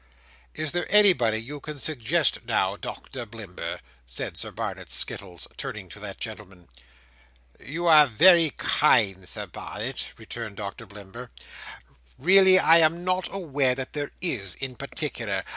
[0.55, 5.99] "Is there anybody you can suggest now, Doctor Blimber?" said Sir Barnet Skettles, turning to
[5.99, 6.69] that gentleman.
[7.59, 11.29] "You are very kind, Sir Barnet," returned Doctor Blimber.
[12.17, 15.45] "Really I am not aware that there is, in particular.